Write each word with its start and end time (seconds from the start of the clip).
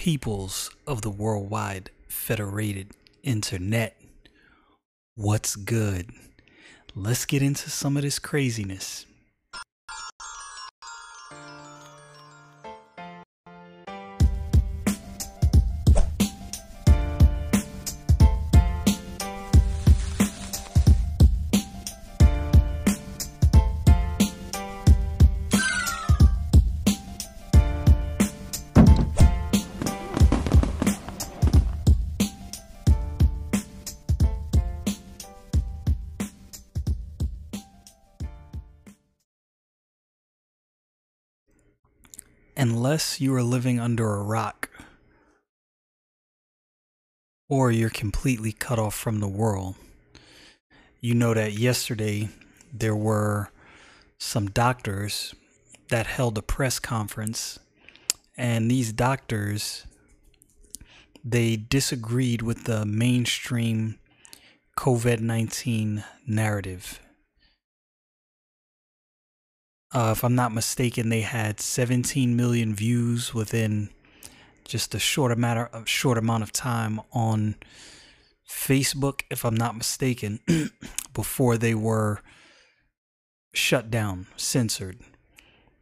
peoples 0.00 0.70
of 0.86 1.02
the 1.02 1.10
worldwide 1.10 1.90
federated 2.08 2.88
internet. 3.22 4.00
What's 5.14 5.56
good? 5.56 6.10
Let's 6.94 7.26
get 7.26 7.42
into 7.42 7.68
some 7.68 7.98
of 7.98 8.02
this 8.02 8.18
craziness. 8.18 9.04
Unless 42.60 43.22
you 43.22 43.34
are 43.34 43.42
living 43.42 43.80
under 43.80 44.16
a 44.16 44.22
rock 44.22 44.68
or 47.48 47.72
you're 47.72 47.88
completely 47.88 48.52
cut 48.52 48.78
off 48.78 48.94
from 48.94 49.20
the 49.20 49.28
world, 49.28 49.76
you 51.00 51.14
know 51.14 51.32
that 51.32 51.54
yesterday 51.54 52.28
there 52.70 52.94
were 52.94 53.48
some 54.18 54.50
doctors 54.50 55.34
that 55.88 56.06
held 56.06 56.36
a 56.36 56.42
press 56.42 56.78
conference 56.78 57.58
and 58.36 58.70
these 58.70 58.92
doctors 58.92 59.86
they 61.24 61.56
disagreed 61.56 62.42
with 62.42 62.64
the 62.64 62.84
mainstream 62.84 63.98
COVID-19 64.76 66.04
narrative. 66.26 67.00
Uh, 69.92 70.14
if 70.16 70.22
I'm 70.22 70.36
not 70.36 70.52
mistaken, 70.52 71.08
they 71.08 71.22
had 71.22 71.60
17 71.60 72.36
million 72.36 72.74
views 72.74 73.34
within 73.34 73.90
just 74.64 74.94
a 74.94 75.00
short 75.00 75.32
of 75.32 75.88
short 75.88 76.16
amount 76.16 76.44
of 76.44 76.52
time 76.52 77.00
on 77.12 77.56
Facebook, 78.48 79.22
if 79.30 79.44
I'm 79.44 79.56
not 79.56 79.76
mistaken, 79.76 80.38
before 81.14 81.56
they 81.56 81.74
were 81.74 82.20
shut 83.52 83.90
down, 83.90 84.28
censored, 84.36 84.98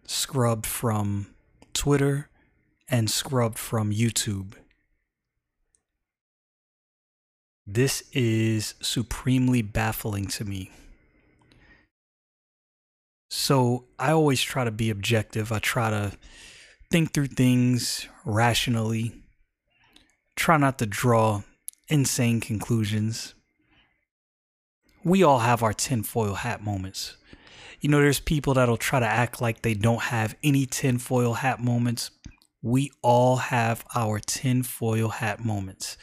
scrubbed 0.07 0.65
from 0.65 1.27
Twitter, 1.75 2.31
and 2.89 3.11
scrubbed 3.11 3.59
from 3.59 3.93
YouTube. 3.93 4.55
This 7.67 8.03
is 8.13 8.73
supremely 8.81 9.61
baffling 9.61 10.29
to 10.29 10.47
me. 10.47 10.71
So 13.29 13.85
I 13.99 14.13
always 14.13 14.43
try 14.43 14.65
to 14.65 14.71
be 14.71 14.91
objective. 14.91 15.53
I 15.53 15.59
try 15.59 15.91
to 15.91 16.13
think 16.91 17.13
through 17.13 17.27
things 17.27 18.09
rationally, 18.25 19.13
try 20.37 20.57
not 20.57 20.79
to 20.79 20.87
draw 20.87 21.43
insane 21.89 22.41
conclusions. 22.41 23.35
We 25.05 25.23
all 25.23 25.41
have 25.41 25.63
our 25.63 25.73
tinfoil 25.73 26.35
hat 26.35 26.63
moments. 26.63 27.17
You 27.81 27.91
know, 27.91 28.01
there's 28.01 28.21
people 28.21 28.55
that'll 28.55 28.77
try 28.77 29.01
to 29.01 29.07
act 29.07 29.41
like 29.41 29.63
they 29.63 29.75
don't 29.75 30.03
have 30.03 30.35
any 30.43 30.67
tinfoil 30.67 31.35
hat 31.35 31.61
moments. 31.61 32.11
We 32.63 32.91
all 33.03 33.37
have 33.37 33.85
our 33.95 34.19
tinfoil 34.19 35.09
hat 35.11 35.45
moments. 35.45 35.97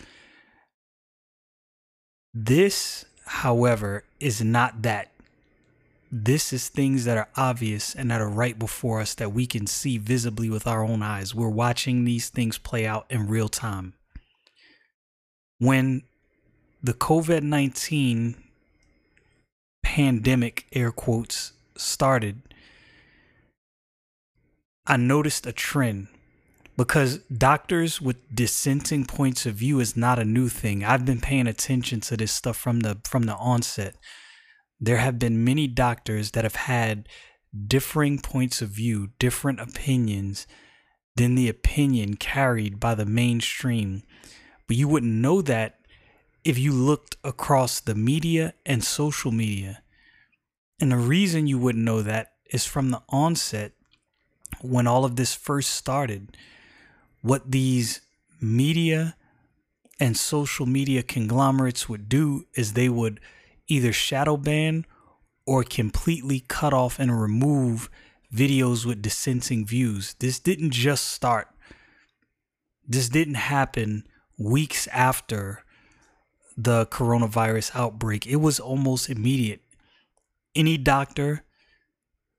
This, 2.33 3.05
however, 3.25 4.05
is 4.19 4.41
not 4.41 4.83
that 4.83 5.14
this 6.11 6.53
is 6.53 6.69
things 6.69 7.05
that 7.05 7.17
are 7.17 7.29
obvious 7.35 7.95
and 7.95 8.09
that 8.11 8.21
are 8.21 8.29
right 8.29 8.57
before 8.57 9.01
us 9.01 9.13
that 9.16 9.33
we 9.33 9.45
can 9.47 9.67
see 9.67 9.97
visibly 9.97 10.49
with 10.49 10.67
our 10.67 10.83
own 10.83 11.01
eyes. 11.01 11.33
We're 11.33 11.49
watching 11.49 12.05
these 12.05 12.29
things 12.29 12.57
play 12.57 12.85
out 12.85 13.05
in 13.09 13.27
real 13.27 13.49
time. 13.49 13.93
When 15.59 16.03
the 16.83 16.94
COVID 16.94 17.41
19 17.41 18.35
pandemic, 19.83 20.65
air 20.73 20.91
quotes, 20.91 21.53
started, 21.77 22.41
I 24.85 24.97
noticed 24.97 25.47
a 25.47 25.51
trend 25.51 26.07
because 26.77 27.19
doctors 27.19 28.01
with 28.01 28.17
dissenting 28.33 29.05
points 29.05 29.45
of 29.45 29.55
view 29.55 29.79
is 29.79 29.97
not 29.97 30.19
a 30.19 30.25
new 30.25 30.49
thing. 30.49 30.83
I've 30.83 31.05
been 31.05 31.21
paying 31.21 31.47
attention 31.47 32.01
to 32.01 32.17
this 32.17 32.31
stuff 32.31 32.57
from 32.57 32.81
the 32.81 32.99
from 33.05 33.23
the 33.23 33.35
onset 33.35 33.95
there 34.80 34.97
have 34.97 35.19
been 35.19 35.44
many 35.44 35.68
doctors 35.68 36.31
that 36.31 36.44
have 36.44 36.56
had 36.56 37.08
differing 37.68 38.19
points 38.19 38.62
of 38.62 38.69
view, 38.69 39.09
different 39.19 39.59
opinions 39.59 40.46
than 41.16 41.36
the 41.36 41.47
opinion 41.47 42.16
carried 42.16 42.80
by 42.80 42.94
the 42.94 43.06
mainstream. 43.06 44.03
But 44.68 44.78
you 44.78 44.88
wouldn't 44.88 45.13
know 45.13 45.41
that 45.41 45.80
if 46.44 46.59
you 46.59 46.72
looked 46.72 47.18
across 47.24 47.80
the 47.80 47.96
media 47.96 48.53
and 48.66 48.84
social 48.84 49.31
media. 49.31 49.81
And 50.80 50.92
the 50.92 50.97
reason 50.97 51.47
you 51.47 51.57
wouldn't 51.57 51.84
know 51.84 52.02
that 52.02 52.34
is 52.52 52.66
from 52.66 52.92
the 52.92 53.02
onset 53.09 53.72
when 54.62 54.88
all 54.88 55.06
of 55.06 55.16
this 55.16 55.34
first 55.34 55.72
started. 55.72 56.38
What 57.22 57.52
these 57.52 58.02
media 58.42 59.16
and 60.00 60.18
social 60.18 60.66
media 60.66 61.02
conglomerates 61.02 61.88
would 61.88 62.09
do 62.09 62.46
is 62.53 62.74
they 62.74 62.90
would 62.90 63.19
either 63.67 63.93
shadow 63.93 64.37
ban 64.37 64.85
or 65.45 65.63
completely 65.63 66.41
cut 66.41 66.73
off 66.73 66.99
and 66.99 67.21
remove 67.21 67.89
videos 68.33 68.85
with 68.85 69.01
dissenting 69.01 69.65
views. 69.65 70.15
This 70.19 70.39
didn't 70.39 70.71
just 70.71 71.07
start, 71.07 71.47
this 72.87 73.09
didn't 73.09 73.35
happen 73.35 74.05
weeks 74.37 74.87
after 74.87 75.63
the 76.57 76.85
coronavirus 76.87 77.75
outbreak. 77.75 78.25
It 78.27 78.37
was 78.37 78.59
almost 78.59 79.09
immediate. 79.09 79.61
Any 80.55 80.77
doctor, 80.77 81.43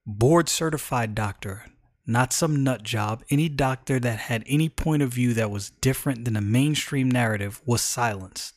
board 0.07 0.49
certified 0.49 1.15
doctor, 1.15 1.65
not 2.07 2.33
some 2.33 2.63
nut 2.63 2.83
job, 2.83 3.25
any 3.31 3.49
doctor 3.49 3.99
that 4.01 4.21
had 4.21 4.45
any 4.47 4.69
point 4.69 5.03
of 5.03 5.13
view 5.13 5.35
that 5.35 5.51
was 5.51 5.71
different 5.71 6.25
than 6.25 6.35
the 6.35 6.41
mainstream 6.41 7.11
narrative 7.11 7.61
was 7.67 7.83
silenced. 7.83 8.56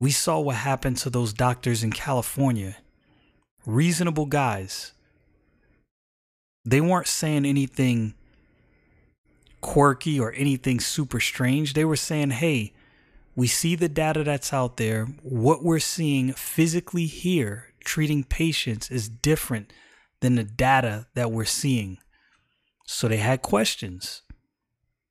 We 0.00 0.10
saw 0.10 0.40
what 0.40 0.56
happened 0.56 0.96
to 0.98 1.10
those 1.10 1.34
doctors 1.34 1.84
in 1.84 1.92
California. 1.92 2.78
Reasonable 3.66 4.24
guys. 4.24 4.92
They 6.64 6.80
weren't 6.80 7.06
saying 7.06 7.44
anything 7.44 8.14
quirky 9.60 10.18
or 10.18 10.32
anything 10.32 10.80
super 10.80 11.20
strange. 11.20 11.74
They 11.74 11.84
were 11.84 11.96
saying, 11.96 12.30
hey, 12.30 12.72
we 13.36 13.46
see 13.46 13.76
the 13.76 13.90
data 13.90 14.24
that's 14.24 14.54
out 14.54 14.78
there. 14.78 15.06
What 15.22 15.62
we're 15.62 15.78
seeing 15.78 16.32
physically 16.32 17.06
here, 17.06 17.66
treating 17.84 18.24
patients, 18.24 18.90
is 18.90 19.08
different 19.08 19.70
than 20.20 20.36
the 20.36 20.44
data 20.44 21.08
that 21.14 21.30
we're 21.30 21.44
seeing. 21.44 21.98
So 22.86 23.06
they 23.06 23.18
had 23.18 23.42
questions. 23.42 24.22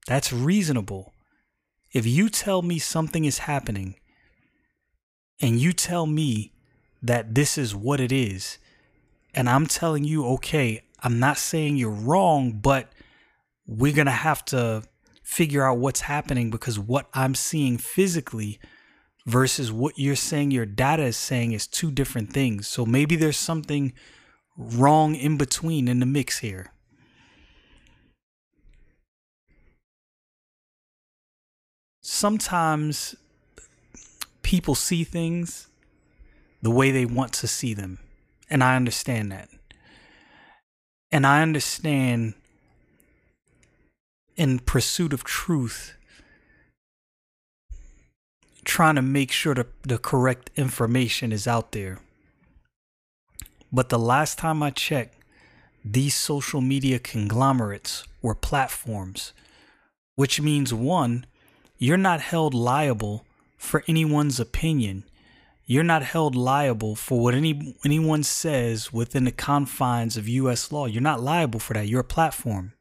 That's 0.08 0.34
reasonable. 0.34 1.14
If 1.92 2.08
you 2.08 2.30
tell 2.30 2.64
me 2.64 2.80
something 2.80 3.26
is 3.26 3.40
happening 3.40 3.99
and 5.42 5.60
you 5.60 5.74
tell 5.74 6.06
me 6.06 6.54
that 7.02 7.36
this 7.36 7.58
is 7.58 7.76
what 7.76 8.00
it 8.00 8.12
is, 8.12 8.58
and 9.34 9.50
I'm 9.50 9.68
telling 9.68 10.04
you, 10.04 10.26
okay, 10.28 10.84
I'm 11.02 11.20
not 11.20 11.38
saying 11.38 11.78
you're 11.78 11.90
wrong, 11.90 12.54
but 12.54 12.92
we're 13.66 13.94
going 13.94 14.08
to 14.08 14.12
have 14.12 14.44
to 14.46 14.84
figure 15.24 15.64
out 15.64 15.78
what's 15.78 16.02
happening 16.02 16.50
because 16.50 16.80
what 16.80 17.08
I'm 17.14 17.36
seeing 17.36 17.78
physically 17.78 18.60
versus 19.28 19.72
what 19.72 19.98
you're 19.98 20.16
saying 20.16 20.50
your 20.50 20.66
data 20.66 21.04
is 21.04 21.18
saying 21.18 21.52
is 21.52 21.68
two 21.68 21.92
different 21.92 22.34
things. 22.34 22.68
So 22.68 22.86
maybe 22.86 23.16
there's 23.16 23.38
something 23.38 23.94
wrong 24.58 25.16
in 25.16 25.38
between 25.38 25.88
in 25.88 26.00
the 26.00 26.06
mix 26.06 26.40
here. 26.40 26.74
Sometimes 32.02 33.16
people 34.50 34.74
see 34.74 35.04
things 35.04 35.68
the 36.64 36.72
way 36.72 36.90
they 36.90 37.06
want 37.06 37.32
to 37.32 37.46
see 37.48 37.76
them. 37.76 38.00
And 38.50 38.64
I 38.64 38.76
understand 38.76 39.32
that. 39.32 39.48
And 41.12 41.24
I 41.24 41.44
understand 41.44 42.34
in 44.36 44.58
pursuit 44.58 45.14
of 45.14 45.24
truth, 45.24 45.94
trying 48.64 48.96
to 48.96 49.04
make 49.04 49.32
sure 49.32 49.54
the, 49.54 49.68
the 49.84 50.00
correct 50.00 50.50
information 50.56 51.32
is 51.32 51.48
out 51.48 51.72
there. 51.72 52.00
But 53.72 53.90
the 53.90 54.00
last 54.00 54.40
time 54.40 54.64
I 54.64 54.72
checked, 54.72 55.20
these 55.86 56.16
social 56.16 56.60
media 56.60 56.98
conglomerates 56.98 58.04
were 58.24 58.34
platforms 58.34 59.34
which 60.20 60.42
means 60.42 60.74
one, 60.74 61.26
you're 61.78 61.96
not 61.96 62.20
held 62.20 62.54
liable 62.54 63.24
for 63.60 63.84
anyone's 63.88 64.40
opinion. 64.40 65.04
You're 65.66 65.84
not 65.84 66.02
held 66.02 66.34
liable 66.34 66.96
for 66.96 67.20
what 67.20 67.36
any 67.36 67.76
anyone 67.86 68.24
says 68.24 68.92
within 68.92 69.26
the 69.26 69.32
confines 69.32 70.18
of 70.18 70.28
US 70.28 70.72
law. 70.72 70.88
You're 70.88 71.04
not 71.04 71.22
liable 71.22 71.60
for 71.60 71.76
that. 71.76 71.88
You're 71.88 72.00
a 72.00 72.06
platform. 72.06 72.74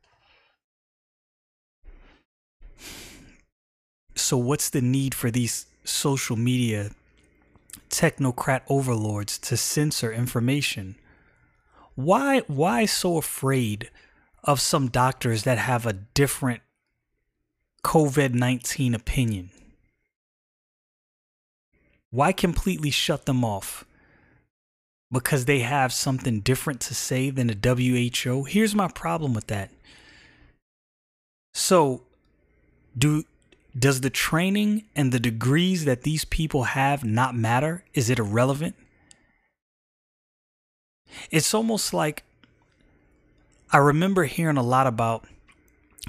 So 4.14 4.38
what's 4.38 4.70
the 4.70 4.80
need 4.80 5.14
for 5.14 5.30
these 5.30 5.66
social 5.84 6.36
media 6.36 6.92
technocrat 7.90 8.62
overlords 8.69 9.36
to 9.38 9.56
censor 9.56 10.12
information? 10.12 10.94
Why 11.94 12.40
why 12.46 12.86
so 12.86 13.19
afraid 13.19 13.90
of 14.44 14.60
some 14.60 14.88
doctors 14.88 15.42
that 15.42 15.58
have 15.58 15.84
a 15.84 15.92
different 15.92 16.62
COVID-19 17.84 18.94
opinion? 18.94 19.50
Why 22.10 22.32
completely 22.32 22.90
shut 22.90 23.26
them 23.26 23.44
off? 23.44 23.84
Because 25.10 25.44
they 25.44 25.60
have 25.60 25.93
something 25.93 26.40
different 26.40 26.81
to 26.82 26.94
say 26.94 27.31
than 27.31 27.46
the 27.49 27.55
WHO? 27.55 28.44
Here's 28.44 28.75
my 28.75 28.88
problem 28.88 29.34
with 29.34 29.46
that. 29.49 29.70
So, 31.55 32.02
do 32.96 33.25
does 33.78 34.00
the 34.00 34.10
training 34.10 34.84
and 34.96 35.12
the 35.12 35.20
degrees 35.20 35.84
that 35.84 36.02
these 36.02 36.25
people 36.25 36.64
have 36.64 37.05
not 37.05 37.34
matter? 37.34 37.84
Is 37.94 38.11
it 38.11 38.19
irrelevant? 38.19 38.75
It's 41.31 41.54
almost 41.54 41.94
like 41.94 42.25
I 43.70 43.78
remember 43.78 44.25
hearing 44.25 44.56
a 44.56 44.62
lot 44.62 44.87
about 44.87 45.26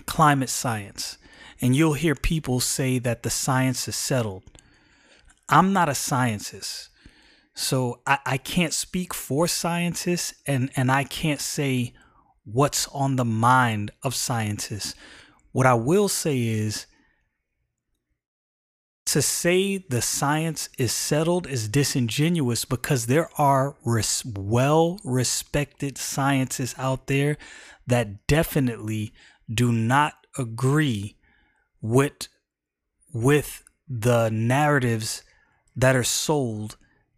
climate 0.06 0.50
science, 0.50 1.18
and 1.62 1.76
you'll 1.76 1.94
hear 1.94 2.16
people 2.16 2.60
say 2.60 3.00
that 3.00 3.24
the 3.24 3.30
science 3.30 3.88
is 3.88 3.96
settled. 3.96 4.44
I'm 5.50 5.74
not 5.74 5.90
a 5.90 5.96
scientist, 5.96 6.90
so 7.54 8.02
I, 8.06 8.20
I 8.26 8.38
can't 8.38 8.74
speak 8.74 9.14
for 9.14 9.48
scientists, 9.48 10.34
and, 10.46 10.70
and 10.76 10.92
I 10.92 11.04
can't 11.04 11.42
say 11.42 11.94
what's 12.46 12.88
on 12.90 13.16
the 13.16 13.26
mind 13.26 13.92
of 14.04 14.16
scientists. 14.16 14.96
What 15.52 15.66
I 15.66 15.74
will 15.74 16.08
say 16.08 16.40
is 16.48 16.86
to 19.08 19.24
say 19.24 19.78
the 19.78 20.04
science 20.04 20.70
is 20.78 20.92
settled 20.92 21.48
is 21.48 21.68
disingenuous 21.68 22.64
because 22.64 23.08
there 23.08 23.28
are 23.40 23.76
res- 23.84 24.24
well 24.24 25.00
respected 25.04 25.98
scientists 25.98 26.76
out 26.78 27.08
there 27.08 27.36
that 27.88 28.28
definitely 28.28 29.12
do 29.52 29.72
not 29.72 30.14
agree 30.38 31.18
with 31.82 32.28
with 33.12 33.64
the 33.88 34.30
narratives 34.30 35.24
that 35.80 35.96
are 35.96 36.04
sold 36.04 36.78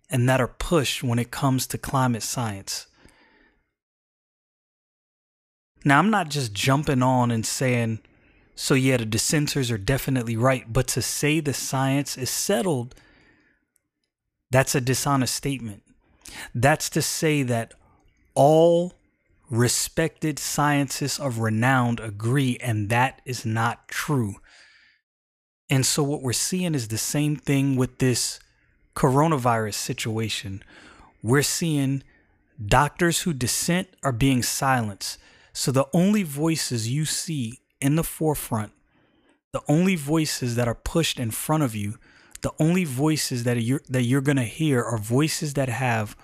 and 0.10 0.28
that 0.28 0.42
are 0.42 0.48
pushed 0.48 1.04
when 1.04 1.20
it 1.20 1.32
comes 1.32 1.66
to 1.68 1.78
climate 1.78 2.24
science. 2.24 2.88
Now, 5.84 6.00
I'm 6.00 6.12
not 6.12 6.30
just 6.30 6.54
jumping 6.54 7.02
on 7.02 7.32
and 7.32 7.46
saying, 7.46 8.00
so, 8.56 8.76
yeah, 8.76 8.98
the 8.98 9.06
dissenters 9.06 9.72
are 9.72 9.78
definitely 9.78 10.36
right. 10.36 10.72
But 10.72 10.88
to 10.90 11.02
say 11.02 11.40
the 11.40 11.54
science 11.54 12.18
is 12.18 12.30
settled, 12.30 12.94
that's 14.52 14.76
a 14.76 14.82
dishonest 14.82 15.34
statement. 15.34 15.82
That's 16.54 16.90
to 16.92 17.02
say 17.02 17.42
that 17.44 17.74
all 18.36 18.94
respected 19.50 20.38
scientists 20.38 21.20
of 21.20 21.40
renown 21.40 21.98
agree, 22.00 22.58
and 22.62 22.90
that 22.90 23.22
is 23.26 23.46
not 23.46 23.88
true. 23.88 24.36
And 25.70 25.86
so, 25.86 26.04
what 26.04 26.22
we're 26.22 26.34
seeing 26.34 26.76
is 26.76 26.90
the 26.90 26.98
same 26.98 27.38
thing 27.38 27.76
with 27.78 27.98
this 27.98 28.40
coronavirus 28.96 29.76
situation. 29.76 30.64
We're 31.24 31.44
seeing 31.44 32.04
doctors 32.64 33.22
who 33.22 33.34
dissent 33.34 33.90
are 34.04 34.12
being 34.12 34.44
silenced. 34.44 35.18
So, 35.54 35.72
the 35.72 35.88
only 35.94 36.24
voices 36.24 36.90
you 36.90 37.06
see 37.06 37.60
in 37.80 37.96
the 37.96 38.04
forefront, 38.04 38.72
the 39.52 39.62
only 39.68 39.96
voices 39.96 40.56
that 40.56 40.68
are 40.68 40.76
pushed 40.76 41.20
in 41.20 41.32
front 41.32 41.64
of 41.64 41.76
you, 41.76 41.98
the 42.42 42.54
only 42.60 42.86
voices 42.86 43.44
that 43.44 43.62
you're 43.62 43.82
that 43.90 44.04
you're 44.04 44.22
gonna 44.22 44.46
hear 44.46 44.84
are 44.84 44.98
voices 44.98 45.54
that 45.56 45.70
have 45.70 46.16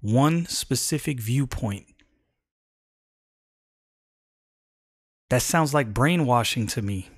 one 0.00 0.46
specific 0.46 1.20
viewpoint. 1.20 1.86
That 5.30 5.42
sounds 5.42 5.74
like 5.74 5.92
brainwashing 5.92 6.68
to 6.68 6.82
me. 6.82 7.08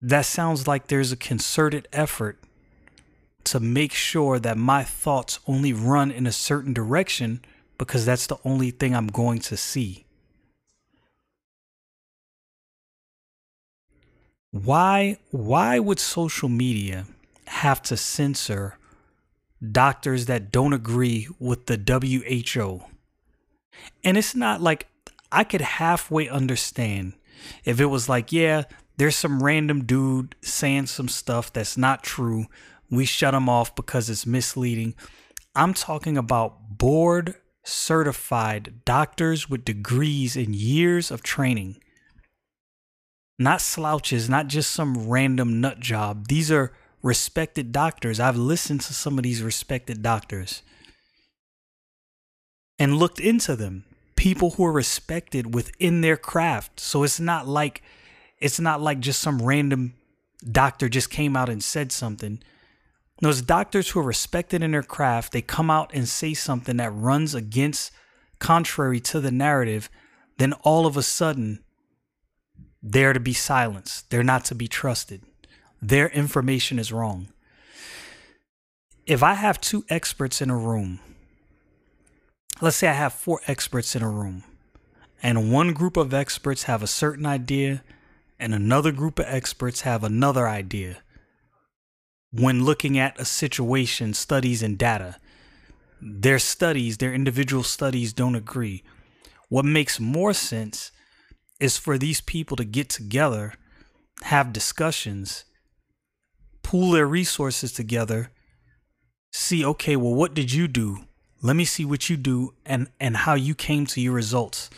That 0.00 0.26
sounds 0.26 0.68
like 0.68 0.86
there's 0.86 1.10
a 1.10 1.16
concerted 1.16 1.88
effort 1.92 2.38
to 3.44 3.60
make 3.60 3.92
sure 3.92 4.38
that 4.38 4.58
my 4.58 4.84
thoughts 4.84 5.40
only 5.46 5.72
run 5.72 6.10
in 6.10 6.26
a 6.26 6.32
certain 6.32 6.72
direction 6.72 7.40
because 7.78 8.04
that's 8.04 8.26
the 8.26 8.38
only 8.44 8.70
thing 8.70 8.94
I'm 8.94 9.06
going 9.06 9.38
to 9.40 9.56
see. 9.56 10.04
why 14.50 15.18
why 15.30 15.78
would 15.78 15.98
social 15.98 16.48
media 16.48 17.06
have 17.46 17.82
to 17.82 17.96
censor 17.96 18.78
doctors 19.72 20.26
that 20.26 20.52
don't 20.52 20.72
agree 20.72 21.28
with 21.38 21.66
the 21.66 21.76
WHO? 21.76 22.82
And 24.02 24.16
it's 24.16 24.34
not 24.34 24.60
like 24.60 24.86
I 25.30 25.44
could 25.44 25.60
halfway 25.60 26.28
understand 26.28 27.14
if 27.64 27.80
it 27.80 27.86
was 27.86 28.08
like, 28.08 28.32
yeah, 28.32 28.64
there's 28.96 29.16
some 29.16 29.42
random 29.42 29.84
dude 29.84 30.34
saying 30.42 30.86
some 30.86 31.08
stuff 31.08 31.52
that's 31.52 31.76
not 31.76 32.02
true. 32.02 32.46
We 32.90 33.04
shut 33.04 33.32
them 33.32 33.48
off 33.48 33.74
because 33.74 34.08
it's 34.08 34.26
misleading. 34.26 34.94
I'm 35.54 35.74
talking 35.74 36.16
about 36.16 36.78
board 36.78 37.34
certified 37.64 38.84
doctors 38.84 39.50
with 39.50 39.64
degrees 39.64 40.36
and 40.36 40.54
years 40.54 41.10
of 41.10 41.22
training 41.22 41.80
not 43.38 43.60
slouches, 43.60 44.28
not 44.28 44.48
just 44.48 44.70
some 44.70 45.08
random 45.08 45.60
nut 45.60 45.78
job. 45.78 46.26
These 46.26 46.50
are 46.50 46.72
respected 47.02 47.70
doctors. 47.70 48.18
I've 48.18 48.36
listened 48.36 48.80
to 48.82 48.94
some 48.94 49.16
of 49.16 49.22
these 49.22 49.42
respected 49.42 50.02
doctors 50.02 50.62
and 52.78 52.96
looked 52.96 53.20
into 53.20 53.54
them. 53.54 53.84
People 54.16 54.50
who 54.50 54.64
are 54.64 54.72
respected 54.72 55.54
within 55.54 56.00
their 56.00 56.16
craft. 56.16 56.80
So 56.80 57.04
it's 57.04 57.20
not 57.20 57.46
like 57.46 57.82
it's 58.40 58.58
not 58.58 58.80
like 58.80 58.98
just 58.98 59.20
some 59.20 59.40
random 59.40 59.94
doctor 60.50 60.88
just 60.88 61.10
came 61.10 61.36
out 61.36 61.48
and 61.48 61.62
said 61.62 61.92
something. 61.92 62.40
Those 63.20 63.42
doctors 63.42 63.90
who 63.90 64.00
are 64.00 64.04
respected 64.04 64.62
in 64.62 64.70
their 64.70 64.82
craft, 64.82 65.32
they 65.32 65.42
come 65.42 65.70
out 65.70 65.90
and 65.92 66.08
say 66.08 66.34
something 66.34 66.76
that 66.76 66.94
runs 66.94 67.34
against 67.34 67.90
contrary 68.38 69.00
to 69.00 69.20
the 69.20 69.32
narrative, 69.32 69.90
then 70.38 70.52
all 70.62 70.86
of 70.86 70.96
a 70.96 71.02
sudden 71.02 71.64
they're 72.82 73.12
to 73.12 73.20
be 73.20 73.32
silenced. 73.32 74.10
They're 74.10 74.22
not 74.22 74.44
to 74.46 74.54
be 74.54 74.68
trusted. 74.68 75.22
Their 75.82 76.08
information 76.08 76.78
is 76.78 76.92
wrong. 76.92 77.28
If 79.06 79.22
I 79.22 79.34
have 79.34 79.60
two 79.60 79.84
experts 79.88 80.40
in 80.40 80.50
a 80.50 80.56
room, 80.56 81.00
let's 82.60 82.76
say 82.76 82.88
I 82.88 82.92
have 82.92 83.12
four 83.12 83.40
experts 83.46 83.96
in 83.96 84.02
a 84.02 84.10
room, 84.10 84.44
and 85.22 85.50
one 85.52 85.72
group 85.72 85.96
of 85.96 86.14
experts 86.14 86.64
have 86.64 86.82
a 86.82 86.86
certain 86.86 87.26
idea, 87.26 87.82
and 88.38 88.54
another 88.54 88.92
group 88.92 89.18
of 89.18 89.26
experts 89.26 89.80
have 89.80 90.04
another 90.04 90.46
idea. 90.46 90.98
When 92.30 92.64
looking 92.64 92.98
at 92.98 93.18
a 93.18 93.24
situation, 93.24 94.14
studies, 94.14 94.62
and 94.62 94.76
data, 94.76 95.16
their 96.00 96.38
studies, 96.38 96.98
their 96.98 97.14
individual 97.14 97.62
studies 97.62 98.12
don't 98.12 98.34
agree. 98.34 98.82
What 99.48 99.64
makes 99.64 99.98
more 99.98 100.32
sense 100.32 100.92
is 101.58 101.76
for 101.76 101.98
these 101.98 102.20
people 102.20 102.56
to 102.56 102.64
get 102.64 102.88
together, 102.88 103.54
have 104.22 104.52
discussions, 104.52 105.44
pool 106.62 106.92
their 106.92 107.06
resources 107.06 107.72
together, 107.72 108.30
see, 109.32 109.64
okay, 109.64 109.96
well, 109.96 110.14
what 110.14 110.34
did 110.34 110.52
you 110.52 110.68
do? 110.68 111.04
Let 111.40 111.56
me 111.56 111.64
see 111.64 111.84
what 111.84 112.10
you 112.10 112.16
do 112.16 112.54
and, 112.66 112.88
and 113.00 113.16
how 113.16 113.34
you 113.34 113.54
came 113.54 113.86
to 113.86 114.00
your 114.00 114.12
results. 114.12 114.70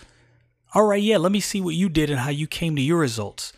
All 0.75 0.85
right, 0.85 1.03
yeah, 1.03 1.17
let 1.17 1.33
me 1.33 1.41
see 1.41 1.61
what 1.61 1.75
you 1.75 1.89
did 1.89 2.11
and 2.11 2.21
how 2.21 2.31
you 2.31 2.47
came 2.47 2.77
to 2.77 2.83
your 2.83 2.99
results. 2.99 3.53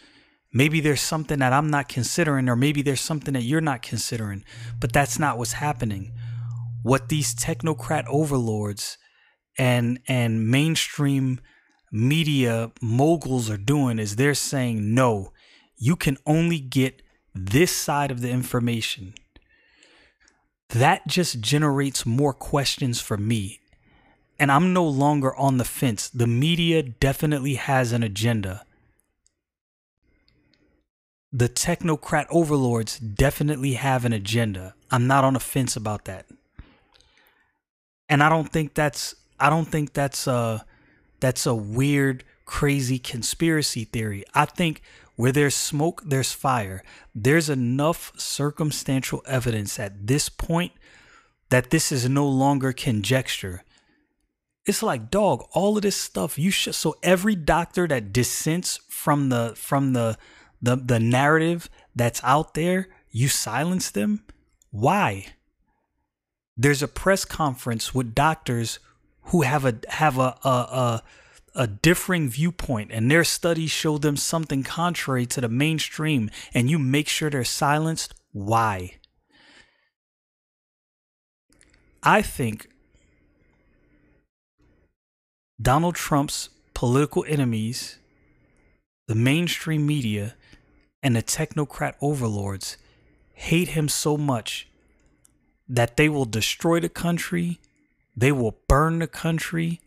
Maybe 0.53 0.81
there's 0.81 1.01
something 1.01 1.39
that 1.39 1.53
I'm 1.53 1.71
not 1.71 1.89
considering, 1.89 2.49
or 2.49 2.57
maybe 2.57 2.83
there's 2.83 3.01
something 3.01 3.35
that 3.35 3.43
you're 3.43 3.61
not 3.61 3.83
considering, 3.83 4.45
but 4.79 4.93
that's 4.93 5.19
not 5.19 5.39
what's 5.39 5.55
happening. 5.55 6.13
What 6.83 7.09
these 7.09 7.35
technocrat 7.35 8.05
overlords 8.09 8.99
and 9.59 10.01
and 10.09 10.49
mainstream 10.49 11.41
media 11.91 12.73
moguls 12.81 13.51
are 13.51 13.59
doing 13.59 13.99
is 13.99 14.17
they're 14.17 14.35
saying, 14.35 14.95
no, 14.95 15.33
you 15.77 15.97
can 15.97 16.17
only 16.27 16.59
get 16.59 17.03
this 17.35 17.75
side 17.75 18.11
of 18.11 18.21
the 18.21 18.31
information. 18.31 19.15
That 20.71 21.07
just 21.07 21.41
generates 21.41 22.07
more 22.07 22.33
questions 22.33 23.01
for 23.01 23.17
me. 23.17 23.61
And 24.39 24.51
I'm 24.51 24.73
no 24.73 24.85
longer 24.85 25.37
on 25.37 25.59
the 25.59 25.65
fence. 25.65 26.09
The 26.09 26.27
media 26.27 26.83
definitely 26.83 27.55
has 27.55 27.93
an 27.93 28.03
agenda. 28.03 28.65
The 31.33 31.49
technocrat 31.49 32.27
overlords 32.31 32.99
definitely 32.99 33.75
have 33.75 34.05
an 34.05 34.13
agenda. 34.13 34.75
I'm 34.91 35.07
not 35.07 35.25
on 35.25 35.33
the 35.33 35.41
fence 35.41 35.77
about 35.77 36.05
that. 36.05 36.27
And 38.09 38.23
I 38.23 38.29
don't 38.29 38.53
think 38.53 38.75
that's 38.75 39.15
I 39.41 39.49
don't 39.49 39.65
think 39.65 39.95
that's 39.95 40.27
a 40.27 40.67
that's 41.21 41.47
a 41.47 41.55
weird 41.55 42.25
crazy 42.45 42.99
conspiracy 42.99 43.85
theory. 43.85 44.25
I 44.35 44.45
think 44.45 44.83
where 45.17 45.33
there's 45.33 45.55
smoke, 45.55 46.03
there's 46.05 46.33
fire. 46.33 46.83
There's 47.15 47.49
enough 47.49 48.13
circumstantial 48.19 49.23
evidence 49.27 49.79
at 49.79 50.07
this 50.07 50.29
point 50.29 50.73
that 51.49 51.71
this 51.71 51.91
is 51.91 52.09
no 52.09 52.29
longer 52.29 52.73
conjecture. 52.73 53.63
It's 54.67 54.83
like 54.83 55.11
dog, 55.11 55.47
all 55.53 55.77
of 55.77 55.83
this 55.83 55.97
stuff 55.97 56.39
you 56.39 56.51
should 56.51 56.75
so 56.75 56.97
every 57.03 57.35
doctor 57.35 57.89
that 57.89 58.13
dissents 58.13 58.79
from 58.89 59.31
the 59.31 59.55
from 59.57 59.95
the 59.95 60.19
the 60.63 60.77
the 60.77 61.01
narrative 61.01 61.69
that's 61.95 62.23
out 62.23 62.55
there, 62.55 62.89
you 63.11 63.29
silence 63.29 63.91
them. 63.91 64.25
Why? 64.71 65.27
There's 66.57 66.83
a 66.83 66.89
press 66.89 67.25
conference 67.25 67.95
with 67.95 68.15
doctors 68.15 68.79
who 69.25 69.43
have 69.43 69.65
a 69.65 69.79
have 69.89 70.19
a 70.19 70.39
a, 70.45 70.49
a 70.49 71.03
a 71.55 71.67
differing 71.67 72.29
viewpoint 72.29 72.91
and 72.93 73.11
their 73.11 73.25
studies 73.25 73.71
show 73.71 73.99
them 73.99 74.17
something 74.17 74.63
contrary 74.63 75.27
to 75.27 75.41
the 75.41 75.49
mainstream 75.49 76.31
and 76.55 76.71
you 76.71 76.79
make 76.79 77.09
sure 77.09 77.29
they're 77.29 77.45
silenced, 77.45 78.15
why? 78.33 78.95
I 82.03 82.23
think 82.23 82.69
Donald 85.61 85.95
Trump's 85.95 86.49
political 86.75 87.25
enemies, 87.29 87.99
the 89.07 89.15
mainstream 89.15 89.87
media, 89.87 90.35
and 91.03 91.17
the 91.17 91.23
technocrat 91.23 91.95
overlords 92.01 92.77
hate 93.35 93.69
him 93.69 93.89
so 93.89 94.17
much 94.17 94.69
that 95.69 95.97
they 95.97 96.09
will 96.09 96.25
destroy 96.25 96.79
the 96.81 96.89
country, 96.89 97.59
they 98.17 98.31
will 98.31 98.59
burn 98.69 98.99
the 98.99 99.07
country, 99.07 99.81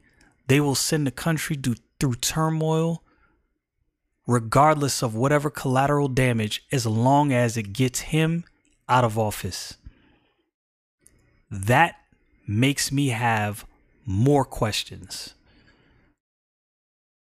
they 0.48 0.60
will 0.60 0.76
send 0.76 1.06
the 1.06 1.12
country 1.12 1.56
through, 1.56 1.76
through 2.00 2.16
turmoil, 2.16 3.04
regardless 4.28 5.04
of 5.04 5.16
whatever 5.16 5.50
collateral 5.50 6.08
damage, 6.08 6.66
as 6.72 6.86
long 6.86 7.32
as 7.32 7.56
it 7.56 7.74
gets 7.74 8.00
him 8.00 8.44
out 8.90 9.04
of 9.04 9.18
office. 9.18 9.76
That 11.52 11.96
makes 12.48 12.92
me 12.92 13.10
have 13.10 13.66
more 14.06 14.46
questions. 14.46 15.36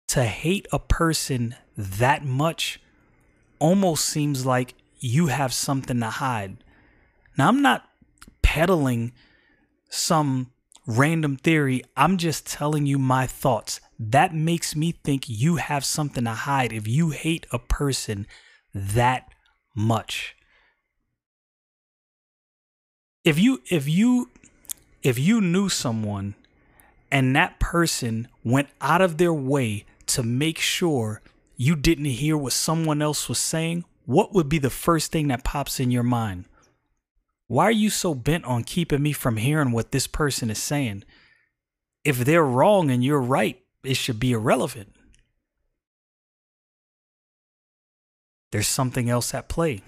To 0.10 0.26
hate 0.26 0.68
a 0.74 0.80
person 0.80 1.56
that 1.78 2.26
much 2.26 2.81
almost 3.62 4.06
seems 4.06 4.46
like 4.46 4.74
you 5.00 5.28
have 5.28 5.54
something 5.54 6.00
to 6.00 6.08
hide. 6.10 6.58
Now, 7.38 7.48
I'm 7.48 7.62
not 7.62 7.88
peddling 8.42 9.14
some 9.90 10.52
random 10.88 11.38
theory. 11.38 11.84
I'm 11.96 12.18
just 12.18 12.48
telling 12.48 12.86
you 12.86 12.98
my 12.98 13.28
thoughts. 13.28 13.80
That 14.00 14.34
makes 14.34 14.76
me 14.76 14.92
think 14.92 15.30
you 15.30 15.58
have 15.58 15.86
something 15.86 16.24
to 16.24 16.32
hide 16.32 16.74
if 16.74 16.88
you 16.88 17.12
hate 17.12 17.46
a 17.52 17.60
person 17.60 18.26
that 18.74 19.32
much. 19.76 20.36
If 23.24 23.38
you 23.38 23.62
if 23.70 23.88
you 23.88 24.32
if 25.04 25.20
you 25.20 25.40
knew 25.40 25.70
someone 25.70 26.34
and 27.12 27.36
that 27.36 27.60
person 27.60 28.28
went 28.44 28.70
out 28.82 29.02
of 29.02 29.18
their 29.18 29.34
way 29.34 29.86
to 30.08 30.24
make 30.24 30.58
sure 30.58 31.22
you 31.62 31.76
didn't 31.76 32.06
hear 32.06 32.36
what 32.36 32.54
someone 32.54 33.04
else 33.04 33.30
was 33.30 33.38
saying, 33.38 33.86
what 34.08 34.34
would 34.34 34.50
be 34.50 34.58
the 34.58 34.72
first 34.72 35.12
thing 35.12 35.28
that 35.28 35.44
pops 35.44 35.80
in 35.80 35.92
your 35.92 36.02
mind? 36.02 36.46
Why 37.46 37.66
are 37.66 37.72
you 37.72 37.92
so 37.92 38.16
bent 38.16 38.46
on 38.46 38.64
keeping 38.64 39.04
me 39.04 39.12
from 39.12 39.38
hearing 39.38 39.72
what 39.72 39.92
this 39.92 40.08
person 40.08 40.50
is 40.50 40.58
saying? 40.58 41.04
If 42.04 42.18
they're 42.18 42.44
wrong 42.44 42.90
and 42.90 43.04
you're 43.04 43.22
right, 43.22 43.62
it 43.84 43.94
should 43.94 44.20
be 44.20 44.32
irrelevant. 44.32 44.96
There's 48.52 48.68
something 48.68 49.08
else 49.08 49.32
at 49.36 49.48
play. 49.48 49.84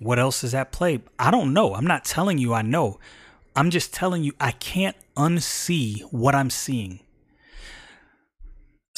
What 0.00 0.18
else 0.18 0.42
is 0.42 0.56
at 0.56 0.72
play? 0.72 1.02
I 1.20 1.30
don't 1.30 1.54
know. 1.54 1.76
I'm 1.76 1.86
not 1.86 2.04
telling 2.04 2.38
you 2.38 2.52
I 2.52 2.62
know. 2.62 2.98
I'm 3.54 3.70
just 3.70 3.94
telling 3.94 4.24
you 4.24 4.32
I 4.40 4.50
can't 4.50 4.96
unsee 5.16 6.00
what 6.10 6.34
I'm 6.34 6.50
seeing. 6.50 6.98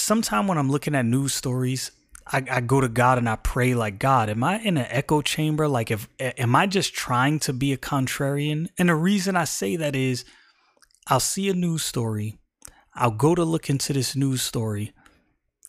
Sometime 0.06 0.46
when 0.46 0.56
I'm 0.56 0.70
looking 0.70 0.94
at 0.94 1.04
news 1.04 1.34
stories, 1.34 1.90
I, 2.28 2.40
I 2.48 2.60
go 2.60 2.80
to 2.80 2.88
God 2.88 3.18
and 3.18 3.28
I 3.28 3.34
pray 3.34 3.74
like 3.74 3.98
God, 3.98 4.30
am 4.30 4.44
I 4.44 4.60
in 4.60 4.76
an 4.76 4.86
echo 4.88 5.20
chamber? 5.20 5.66
Like 5.66 5.90
if 5.90 6.08
am 6.20 6.54
I 6.54 6.68
just 6.68 6.94
trying 6.94 7.40
to 7.40 7.52
be 7.52 7.72
a 7.72 7.76
contrarian? 7.76 8.68
And 8.78 8.88
the 8.88 8.94
reason 8.94 9.34
I 9.34 9.42
say 9.42 9.74
that 9.74 9.96
is 9.96 10.24
I'll 11.08 11.18
see 11.18 11.48
a 11.48 11.54
news 11.54 11.82
story. 11.82 12.38
I'll 12.94 13.10
go 13.10 13.34
to 13.34 13.42
look 13.42 13.68
into 13.68 13.92
this 13.92 14.14
news 14.14 14.42
story. 14.42 14.92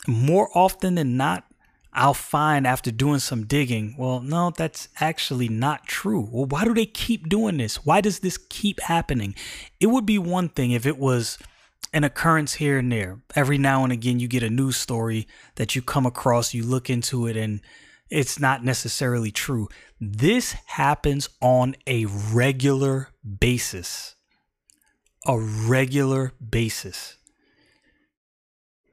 More 0.08 0.50
often 0.54 0.94
than 0.94 1.18
not, 1.18 1.46
I'll 1.92 2.14
find 2.14 2.68
after 2.68 2.92
doing 2.92 3.18
some 3.18 3.48
digging, 3.48 3.96
well, 3.98 4.20
no, 4.20 4.52
that's 4.56 4.88
actually 5.00 5.50
not 5.50 5.88
true. 5.88 6.30
Well, 6.32 6.46
why 6.46 6.64
do 6.64 6.76
they 6.76 6.86
keep 6.86 7.28
doing 7.28 7.58
this? 7.58 7.84
Why 7.88 8.02
does 8.02 8.20
this 8.20 8.38
keep 8.38 8.82
happening? 8.82 9.34
It 9.80 9.88
would 9.88 10.06
be 10.06 10.20
one 10.20 10.50
thing 10.50 10.70
if 10.70 10.86
it 10.86 11.00
was 11.00 11.40
an 11.94 12.04
occurrence 12.04 12.56
here 12.56 12.78
and 12.78 12.92
there. 12.92 13.20
Every 13.36 13.58
now 13.58 13.84
and 13.84 13.94
again, 13.94 14.20
you 14.20 14.28
get 14.28 14.44
a 14.44 14.50
news 14.50 14.78
story 14.78 15.28
that 15.56 15.76
you 15.76 15.82
come 15.82 16.06
across, 16.06 16.54
you 16.54 16.64
look 16.64 16.90
into 16.90 17.28
it, 17.28 17.38
and 17.38 17.62
it's 18.10 18.40
not 18.40 18.64
necessarily 18.64 19.32
true. 19.32 19.68
This 20.00 20.54
happens 20.66 21.30
on 21.42 21.76
a 21.86 22.06
regular 22.06 23.10
basis. 23.40 24.16
A 25.26 25.38
regular 25.40 26.34
basis. 26.50 27.18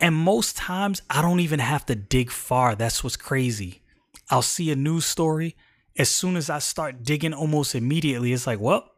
And 0.00 0.14
most 0.14 0.56
times, 0.56 1.02
I 1.08 1.22
don't 1.22 1.40
even 1.40 1.60
have 1.60 1.86
to 1.86 1.94
dig 1.94 2.30
far. 2.30 2.74
That's 2.74 3.04
what's 3.04 3.16
crazy. 3.16 3.82
I'll 4.30 4.42
see 4.42 4.70
a 4.70 4.76
news 4.76 5.04
story. 5.04 5.56
As 5.96 6.08
soon 6.08 6.36
as 6.36 6.50
I 6.50 6.58
start 6.58 7.04
digging 7.04 7.32
almost 7.32 7.74
immediately, 7.74 8.32
it's 8.32 8.46
like, 8.46 8.58
well, 8.58 8.90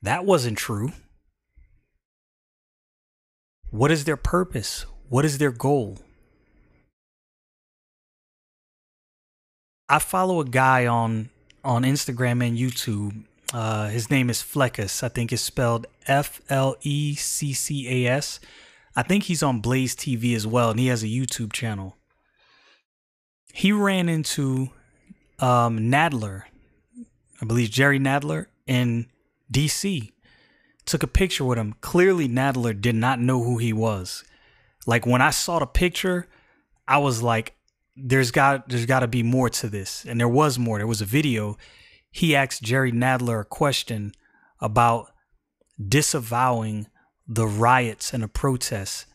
that 0.00 0.24
wasn't 0.24 0.56
true. 0.56 0.92
What 3.72 3.90
is 3.90 4.04
their 4.04 4.18
purpose? 4.18 4.84
What 5.08 5.24
is 5.24 5.38
their 5.38 5.50
goal? 5.50 5.96
I 9.88 9.98
follow 9.98 10.40
a 10.40 10.44
guy 10.44 10.86
on 10.86 11.30
on 11.64 11.82
Instagram 11.82 12.46
and 12.46 12.58
YouTube. 12.58 13.24
Uh, 13.54 13.88
his 13.88 14.10
name 14.10 14.28
is 14.28 14.42
Fleccas. 14.42 15.02
I 15.02 15.08
think 15.08 15.32
it's 15.32 15.40
spelled 15.40 15.86
F 16.06 16.42
L 16.50 16.76
E 16.82 17.14
C 17.14 17.54
C 17.54 18.06
A 18.06 18.10
S. 18.12 18.40
I 18.94 19.02
think 19.02 19.24
he's 19.24 19.42
on 19.42 19.60
Blaze 19.60 19.96
TV 19.96 20.36
as 20.36 20.46
well, 20.46 20.70
and 20.70 20.78
he 20.78 20.88
has 20.88 21.02
a 21.02 21.06
YouTube 21.06 21.54
channel. 21.54 21.96
He 23.54 23.72
ran 23.72 24.10
into 24.10 24.68
um, 25.38 25.78
Nadler, 25.78 26.42
I 27.40 27.46
believe 27.46 27.70
Jerry 27.70 27.98
Nadler 27.98 28.46
in 28.66 29.06
DC 29.50 30.12
took 30.84 31.02
a 31.02 31.08
picture 31.08 31.44
with 31.44 31.58
him. 31.58 31.74
Clearly, 31.80 32.28
Nadler 32.28 32.78
did 32.78 32.94
not 32.94 33.20
know 33.20 33.42
who 33.42 33.58
he 33.58 33.72
was. 33.72 34.24
Like 34.86 35.06
when 35.06 35.22
I 35.22 35.30
saw 35.30 35.58
the 35.58 35.66
picture, 35.66 36.28
I 36.88 36.98
was 36.98 37.22
like, 37.22 37.54
"There's 37.96 38.30
got 38.30 38.68
there's 38.68 38.86
got 38.86 39.00
to 39.00 39.08
be 39.08 39.22
more 39.22 39.48
to 39.50 39.68
this," 39.68 40.04
and 40.04 40.18
there 40.18 40.28
was 40.28 40.58
more. 40.58 40.78
There 40.78 40.86
was 40.86 41.00
a 41.00 41.06
video. 41.06 41.56
He 42.10 42.34
asked 42.34 42.62
Jerry 42.62 42.92
Nadler 42.92 43.40
a 43.40 43.44
question 43.44 44.12
about 44.60 45.12
disavowing 45.88 46.88
the 47.26 47.46
riots 47.46 48.12
and 48.12 48.22
the 48.22 48.28
protests. 48.28 49.06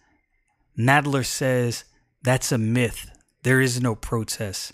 Nadler 0.78 1.26
says 1.26 1.84
that's 2.24 2.52
a 2.52 2.58
myth. 2.58 3.10
There 3.44 3.62
is 3.62 3.82
no 3.82 3.96
protest. 3.96 4.74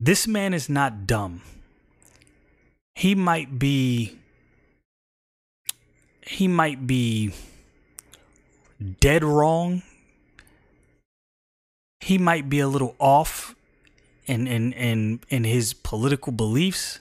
This 0.00 0.28
man 0.28 0.54
is 0.54 0.68
not 0.68 1.06
dumb 1.06 1.42
he 2.98 3.14
might 3.14 3.60
be 3.60 4.18
he 6.20 6.48
might 6.48 6.84
be 6.84 7.32
dead 8.98 9.22
wrong. 9.22 9.82
He 12.00 12.18
might 12.18 12.50
be 12.50 12.58
a 12.58 12.66
little 12.66 12.96
off 12.98 13.54
in 14.26 14.48
in 14.48 14.72
in 14.72 15.20
in 15.28 15.44
his 15.44 15.74
political 15.74 16.32
beliefs, 16.32 16.98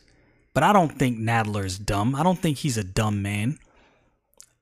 but 0.53 0.61
I 0.61 0.71
don't 0.71 0.99
think 0.99 1.17
Nadler 1.17 1.65
is 1.65 1.79
dumb. 1.79 2.13
I 2.13 2.21
don't 2.21 2.37
think 2.37 2.59
he's 2.59 2.77
a 2.77 2.83
dumb 2.83 3.23
man. 3.23 3.57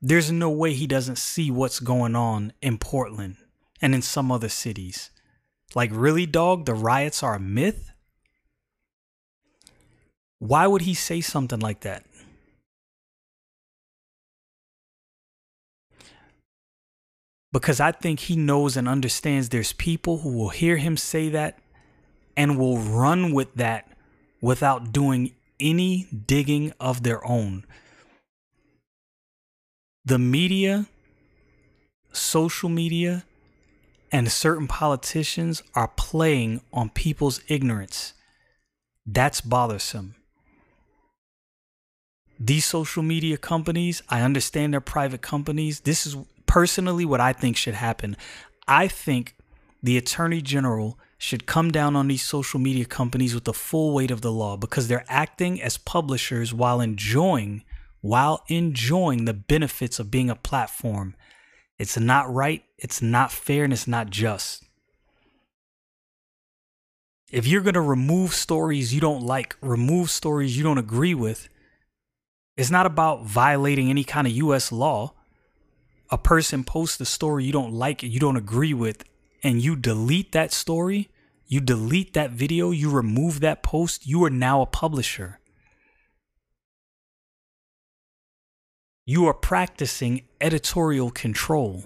There's 0.01 0.31
no 0.31 0.49
way 0.49 0.73
he 0.73 0.87
doesn't 0.87 1.17
see 1.17 1.51
what's 1.51 1.81
going 1.81 2.15
on 2.15 2.53
in 2.61 2.77
Portland 2.77 3.35
and 3.81 3.93
in 3.93 4.01
some 4.01 4.31
other 4.31 4.49
cities. 4.49 5.09
Like 5.73 5.89
really 5.93 6.25
dog, 6.25 6.65
the 6.65 6.73
riots 6.73 7.21
are 7.23 7.35
a 7.35 7.39
myth? 7.41 7.91
Why 10.39 10.67
would 10.67 10.81
he 10.81 10.93
say 10.93 11.21
something 11.21 11.59
like 11.59 11.81
that? 11.81 12.05
because 17.55 17.79
I 17.79 17.93
think 17.93 18.19
he 18.19 18.35
knows 18.35 18.75
and 18.75 18.85
understands 18.85 19.47
there's 19.47 19.71
people 19.71 20.17
who 20.17 20.37
will 20.37 20.49
hear 20.49 20.75
him 20.75 20.97
say 20.97 21.29
that 21.29 21.57
and 22.35 22.59
will 22.59 22.77
run 22.77 23.31
with 23.31 23.53
that 23.55 23.87
without 24.41 24.91
doing 24.91 25.33
any 25.57 26.05
digging 26.27 26.73
of 26.81 27.03
their 27.03 27.25
own. 27.25 27.63
The 30.03 30.19
media, 30.19 30.87
social 32.11 32.67
media, 32.67 33.23
and 34.11 34.29
certain 34.29 34.67
politicians 34.67 35.63
are 35.75 35.87
playing 35.87 36.59
on 36.73 36.89
people's 36.89 37.39
ignorance. 37.47 38.15
That's 39.05 39.39
bothersome. 39.39 40.15
These 42.39 42.65
social 42.65 43.03
media 43.03 43.37
companies, 43.37 44.03
I 44.09 44.21
understand 44.21 44.73
they're 44.73 44.81
private 44.81 45.21
companies. 45.21 45.81
This 45.81 46.05
is 46.05 46.17
personally 46.45 47.05
what 47.05 47.21
I 47.21 47.33
think 47.33 47.57
should 47.57 47.75
happen. 47.75 48.17
I 48.67 48.87
think 48.87 49.35
the 49.81 49.97
attorney 49.97 50.41
general 50.41 50.99
should 51.17 51.45
come 51.45 51.71
down 51.71 51.95
on 51.95 52.07
these 52.07 52.23
social 52.23 52.59
media 52.59 52.85
companies 52.85 53.33
with 53.33 53.45
the 53.45 53.53
full 53.53 53.93
weight 53.93 54.11
of 54.11 54.21
the 54.21 54.31
law 54.31 54.57
because 54.57 54.87
they're 54.87 55.05
acting 55.07 55.61
as 55.61 55.77
publishers 55.77 56.53
while 56.53 56.81
enjoying 56.81 57.63
while 58.05 58.43
enjoying 58.49 59.25
the 59.25 59.33
benefits 59.33 59.97
of 59.97 60.11
being 60.11 60.29
a 60.29 60.35
platform. 60.35 61.15
It's 61.79 61.97
not 61.97 62.31
right, 62.31 62.63
it's 62.77 63.01
not 63.01 63.31
fair, 63.31 63.63
and 63.63 63.73
it's 63.73 63.87
not 63.87 64.11
just. 64.11 64.63
If 67.31 67.47
you're 67.47 67.63
going 67.63 67.73
to 67.73 67.81
remove 67.81 68.35
stories 68.35 68.93
you 68.93 69.01
don't 69.01 69.23
like, 69.23 69.55
remove 69.59 70.11
stories 70.11 70.55
you 70.55 70.63
don't 70.63 70.77
agree 70.77 71.15
with, 71.15 71.49
it's 72.57 72.71
not 72.71 72.85
about 72.85 73.25
violating 73.25 73.89
any 73.89 74.03
kind 74.03 74.27
of 74.27 74.33
US 74.33 74.71
law. 74.71 75.13
A 76.09 76.17
person 76.17 76.63
posts 76.63 76.99
a 77.01 77.05
story 77.05 77.43
you 77.43 77.51
don't 77.51 77.73
like 77.73 78.03
and 78.03 78.11
you 78.11 78.19
don't 78.19 78.37
agree 78.37 78.73
with, 78.73 79.03
and 79.43 79.61
you 79.61 79.75
delete 79.75 80.31
that 80.31 80.53
story, 80.53 81.09
you 81.47 81.59
delete 81.59 82.13
that 82.13 82.31
video, 82.31 82.71
you 82.71 82.89
remove 82.89 83.39
that 83.41 83.63
post, 83.63 84.07
you 84.07 84.23
are 84.23 84.29
now 84.29 84.61
a 84.61 84.65
publisher. 84.65 85.39
You 89.05 89.27
are 89.27 89.33
practicing 89.33 90.23
editorial 90.41 91.11
control. 91.11 91.85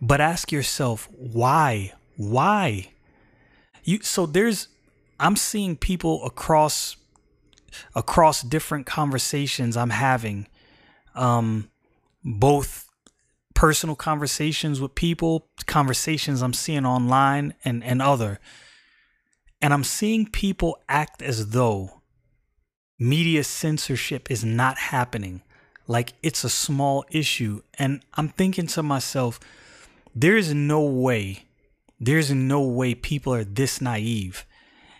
But 0.00 0.20
ask 0.20 0.50
yourself, 0.50 1.08
why? 1.16 1.92
Why? 2.16 2.90
You 3.84 4.00
so 4.02 4.26
there's 4.26 4.68
I'm 5.22 5.36
seeing 5.36 5.76
people 5.76 6.26
across 6.26 6.96
across 7.94 8.42
different 8.42 8.84
conversations 8.84 9.78
I'm 9.78 9.90
having, 9.90 10.46
um, 11.14 11.70
both 12.22 12.90
personal 13.54 13.96
conversations 13.96 14.78
with 14.80 14.94
people, 14.94 15.48
conversations 15.66 16.42
I'm 16.42 16.52
seeing 16.52 16.84
online, 16.84 17.54
and 17.64 17.84
and 17.84 18.02
other, 18.02 18.40
and 19.62 19.72
I'm 19.72 19.84
seeing 19.84 20.26
people 20.26 20.76
act 20.88 21.22
as 21.22 21.50
though 21.50 22.02
media 22.98 23.44
censorship 23.44 24.28
is 24.28 24.44
not 24.44 24.76
happening, 24.76 25.42
like 25.86 26.14
it's 26.24 26.42
a 26.42 26.50
small 26.50 27.04
issue, 27.12 27.62
and 27.78 28.02
I'm 28.14 28.28
thinking 28.28 28.66
to 28.66 28.82
myself, 28.82 29.38
there 30.16 30.36
is 30.36 30.52
no 30.52 30.82
way, 30.82 31.44
there's 32.00 32.32
no 32.32 32.60
way 32.62 32.96
people 32.96 33.32
are 33.32 33.44
this 33.44 33.80
naive 33.80 34.44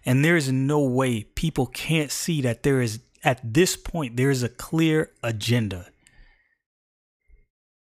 and 0.04 0.24
there 0.24 0.36
is 0.36 0.50
no 0.50 0.80
way 0.80 1.24
people 1.34 1.66
can't 1.66 2.10
see 2.10 2.40
that 2.42 2.62
there 2.62 2.80
is, 2.80 3.00
at 3.22 3.40
this 3.42 3.76
point, 3.76 4.16
there 4.16 4.30
is 4.30 4.42
a 4.42 4.48
clear 4.48 5.10
agenda. 5.22 5.86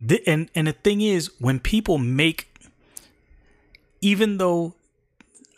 The, 0.01 0.27
and, 0.27 0.51
and 0.55 0.69
the 0.69 0.73
thing 0.73 1.01
is, 1.01 1.31
when 1.41 1.59
people 1.59 1.99
make, 1.99 2.55
even 4.01 4.39
though 4.39 4.75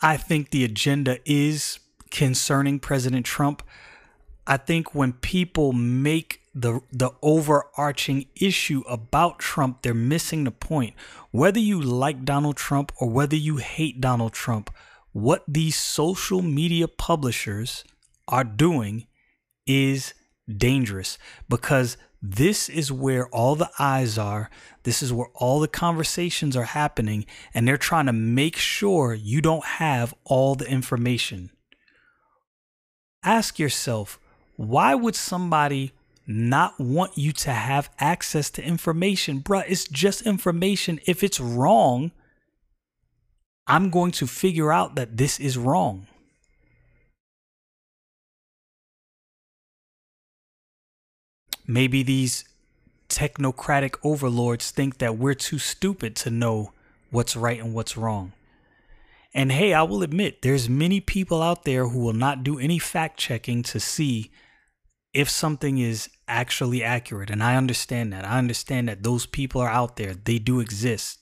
I 0.02 0.16
think 0.16 0.50
the 0.50 0.64
agenda 0.64 1.18
is 1.24 1.78
concerning 2.10 2.78
President 2.78 3.26
Trump, 3.26 3.62
I 4.46 4.56
think 4.56 4.94
when 4.94 5.12
people 5.12 5.72
make 5.72 6.40
the 6.54 6.80
the 6.90 7.10
overarching 7.22 8.26
issue 8.34 8.82
about 8.88 9.38
Trump, 9.38 9.82
they're 9.82 9.94
missing 9.94 10.44
the 10.44 10.50
point. 10.50 10.94
Whether 11.30 11.60
you 11.60 11.80
like 11.80 12.24
Donald 12.24 12.56
Trump 12.56 12.90
or 12.98 13.08
whether 13.08 13.36
you 13.36 13.58
hate 13.58 14.00
Donald 14.00 14.32
Trump, 14.32 14.70
what 15.12 15.44
these 15.48 15.76
social 15.76 16.42
media 16.42 16.88
publishers 16.88 17.84
are 18.28 18.44
doing 18.44 19.06
is 19.66 20.14
dangerous 20.48 21.18
because 21.48 21.96
this 22.22 22.68
is 22.68 22.92
where 22.92 23.28
all 23.28 23.56
the 23.56 23.70
eyes 23.78 24.18
are. 24.18 24.50
This 24.82 25.02
is 25.02 25.12
where 25.12 25.30
all 25.34 25.58
the 25.60 25.68
conversations 25.68 26.54
are 26.56 26.64
happening, 26.64 27.24
and 27.54 27.66
they're 27.66 27.78
trying 27.78 28.06
to 28.06 28.12
make 28.12 28.56
sure 28.56 29.14
you 29.14 29.40
don't 29.40 29.64
have 29.64 30.14
all 30.24 30.54
the 30.54 30.70
information. 30.70 31.50
Ask 33.22 33.58
yourself, 33.58 34.18
why 34.56 34.94
would 34.94 35.16
somebody 35.16 35.92
not 36.26 36.78
want 36.78 37.16
you 37.16 37.32
to 37.32 37.50
have 37.50 37.90
access 37.98 38.50
to 38.50 38.62
information? 38.62 39.40
Bruh, 39.40 39.64
it's 39.66 39.84
just 39.84 40.22
information. 40.22 41.00
If 41.06 41.24
it's 41.24 41.40
wrong, 41.40 42.12
I'm 43.66 43.90
going 43.90 44.10
to 44.12 44.26
figure 44.26 44.72
out 44.72 44.96
that 44.96 45.16
this 45.16 45.38
is 45.38 45.56
wrong. 45.56 46.06
Maybe 51.66 52.02
these 52.02 52.44
technocratic 53.08 53.94
overlords 54.02 54.70
think 54.70 54.98
that 54.98 55.16
we're 55.16 55.34
too 55.34 55.58
stupid 55.58 56.16
to 56.16 56.30
know 56.30 56.72
what's 57.10 57.36
right 57.36 57.60
and 57.60 57.72
what's 57.74 57.96
wrong. 57.96 58.32
And 59.32 59.52
hey, 59.52 59.72
I 59.72 59.84
will 59.84 60.02
admit, 60.02 60.42
there's 60.42 60.68
many 60.68 61.00
people 61.00 61.42
out 61.42 61.64
there 61.64 61.86
who 61.86 62.00
will 62.00 62.12
not 62.12 62.42
do 62.42 62.58
any 62.58 62.80
fact 62.80 63.20
checking 63.20 63.62
to 63.64 63.78
see 63.78 64.32
if 65.14 65.30
something 65.30 65.78
is 65.78 66.08
actually 66.26 66.82
accurate. 66.82 67.30
And 67.30 67.42
I 67.42 67.54
understand 67.54 68.12
that. 68.12 68.24
I 68.24 68.38
understand 68.38 68.88
that 68.88 69.04
those 69.04 69.26
people 69.26 69.60
are 69.60 69.68
out 69.68 69.96
there, 69.96 70.14
they 70.14 70.38
do 70.40 70.58
exist. 70.58 71.19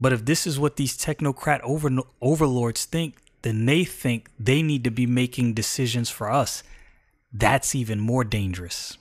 But 0.00 0.12
if 0.12 0.24
this 0.24 0.46
is 0.46 0.58
what 0.58 0.76
these 0.76 0.96
technocrat 0.96 1.60
over, 1.62 1.90
overlords 2.20 2.84
think, 2.84 3.16
then 3.42 3.66
they 3.66 3.84
think 3.84 4.28
they 4.38 4.62
need 4.62 4.84
to 4.84 4.90
be 4.90 5.06
making 5.06 5.54
decisions 5.54 6.10
for 6.10 6.30
us. 6.30 6.62
That's 7.32 7.74
even 7.74 8.00
more 8.00 8.24
dangerous. 8.24 8.98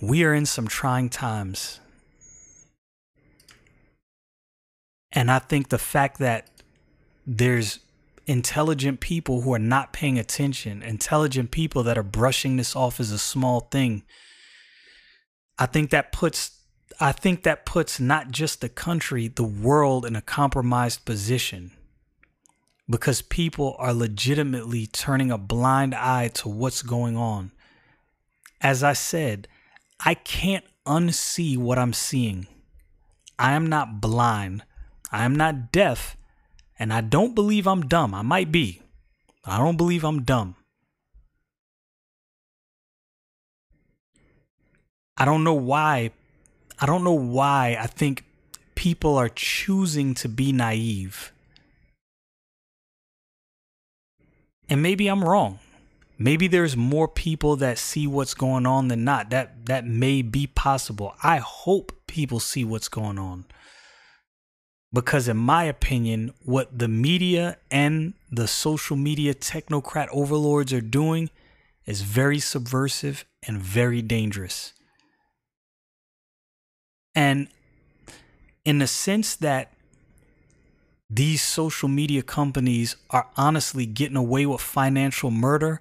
We 0.00 0.24
are 0.24 0.34
in 0.34 0.46
some 0.46 0.66
trying 0.66 1.08
times. 1.08 1.80
And 5.12 5.30
I 5.30 5.38
think 5.38 5.68
the 5.68 5.78
fact 5.78 6.18
that 6.18 6.50
there's 7.26 7.78
intelligent 8.26 9.00
people 9.00 9.42
who 9.42 9.54
are 9.54 9.58
not 9.58 9.92
paying 9.92 10.18
attention, 10.18 10.82
intelligent 10.82 11.52
people 11.52 11.82
that 11.84 11.96
are 11.96 12.02
brushing 12.02 12.56
this 12.56 12.74
off 12.74 12.98
as 12.98 13.12
a 13.12 13.18
small 13.18 13.60
thing, 13.60 14.02
I 15.58 15.66
think 15.66 15.90
that 15.90 16.12
puts 16.12 16.50
I 17.00 17.12
think 17.12 17.42
that 17.42 17.66
puts 17.66 17.98
not 17.98 18.30
just 18.30 18.60
the 18.60 18.68
country, 18.68 19.26
the 19.26 19.42
world 19.42 20.06
in 20.06 20.14
a 20.14 20.22
compromised 20.22 21.04
position 21.04 21.72
because 22.88 23.22
people 23.22 23.74
are 23.78 23.92
legitimately 23.92 24.86
turning 24.86 25.30
a 25.30 25.38
blind 25.38 25.94
eye 25.94 26.28
to 26.28 26.48
what's 26.48 26.82
going 26.82 27.16
on. 27.16 27.50
As 28.60 28.82
I 28.82 28.92
said, 28.92 29.48
I 30.04 30.14
can't 30.14 30.64
unsee 30.86 31.56
what 31.56 31.78
I'm 31.78 31.92
seeing. 31.92 32.46
I 33.38 33.52
am 33.52 33.66
not 33.66 34.00
blind. 34.00 34.62
I 35.10 35.24
am 35.24 35.34
not 35.34 35.72
deaf. 35.72 36.16
And 36.78 36.92
I 36.92 37.00
don't 37.00 37.34
believe 37.34 37.66
I'm 37.66 37.82
dumb. 37.82 38.14
I 38.14 38.22
might 38.22 38.52
be. 38.52 38.82
I 39.44 39.58
don't 39.58 39.76
believe 39.76 40.04
I'm 40.04 40.22
dumb. 40.22 40.56
I 45.16 45.24
don't 45.24 45.44
know 45.44 45.54
why. 45.54 46.10
I 46.78 46.86
don't 46.86 47.04
know 47.04 47.12
why 47.12 47.76
I 47.80 47.86
think 47.86 48.24
people 48.74 49.16
are 49.16 49.28
choosing 49.28 50.14
to 50.14 50.28
be 50.28 50.52
naive. 50.52 51.32
And 54.68 54.82
maybe 54.82 55.06
I'm 55.08 55.22
wrong. 55.22 55.60
Maybe 56.18 56.46
there's 56.46 56.76
more 56.76 57.08
people 57.08 57.56
that 57.56 57.78
see 57.78 58.06
what's 58.06 58.34
going 58.34 58.66
on 58.66 58.88
than 58.88 59.04
not. 59.04 59.30
That 59.30 59.66
that 59.66 59.86
may 59.86 60.22
be 60.22 60.46
possible. 60.46 61.14
I 61.22 61.38
hope 61.38 61.92
people 62.06 62.40
see 62.40 62.64
what's 62.64 62.88
going 62.88 63.18
on. 63.18 63.44
Because 64.92 65.26
in 65.26 65.36
my 65.36 65.64
opinion, 65.64 66.34
what 66.44 66.78
the 66.78 66.86
media 66.86 67.58
and 67.68 68.14
the 68.30 68.46
social 68.46 68.96
media 68.96 69.34
technocrat 69.34 70.06
overlords 70.12 70.72
are 70.72 70.80
doing 70.80 71.30
is 71.84 72.02
very 72.02 72.38
subversive 72.38 73.24
and 73.42 73.58
very 73.58 74.00
dangerous. 74.00 74.72
And 77.14 77.48
in 78.64 78.78
the 78.78 78.86
sense 78.86 79.36
that 79.36 79.72
these 81.10 81.42
social 81.42 81.88
media 81.88 82.22
companies 82.22 82.96
are 83.10 83.28
honestly 83.36 83.86
getting 83.86 84.16
away 84.16 84.46
with 84.46 84.60
financial 84.60 85.30
murder, 85.30 85.80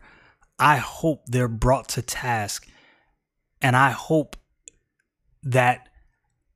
I 0.60 0.78
hope 0.78 1.26
they're 1.26 1.48
brought 1.48 1.88
to 1.90 2.02
task. 2.02 2.68
And 3.62 3.76
I 3.76 3.92
hope 3.92 4.36
that 5.42 5.90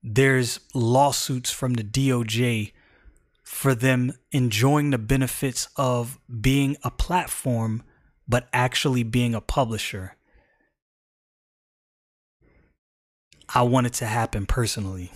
there's 0.04 0.60
lawsuits 0.74 1.52
from 1.52 1.74
the 1.74 1.84
DOJ 1.84 2.74
for 3.44 3.74
them 3.74 4.12
enjoying 4.32 4.92
the 4.92 4.98
benefits 4.98 5.70
of 5.78 6.20
being 6.42 6.76
a 6.84 6.92
platform, 6.92 7.82
but 8.28 8.48
actually 8.52 9.04
being 9.04 9.34
a 9.34 9.42
publisher. 9.42 10.17
I 13.54 13.64
want 13.64 13.88
it 13.88 13.94
to 13.94 14.06
happen 14.06 14.46
personally. 14.46 15.12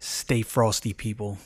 Stay 0.00 0.42
frosty, 0.42 0.92
people. 0.92 1.38